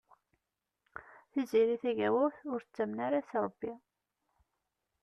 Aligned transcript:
Tiziri 1.31 1.75
Tagawawt 1.83 2.37
ur 2.51 2.59
tettamen 2.61 2.99
ara 3.07 3.19
s 3.29 3.31
Ṛebbi. 3.45 3.73